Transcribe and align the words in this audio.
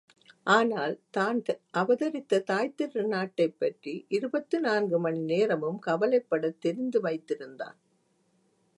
ஆனால், 0.47 0.99
தான் 1.09 1.39
அவதரித்த 1.71 2.39
தாய்த் 2.39 2.81
திருநாட்டைப்பற்றி 2.83 4.05
இருபத்து 4.07 4.59
நான்கு 4.59 4.99
மணி 4.99 5.19
நேரமும் 5.25 5.79
கவலைப்படத் 5.85 6.59
தெரிந்து 6.59 7.01
வைத்திருந்தான். 7.01 7.77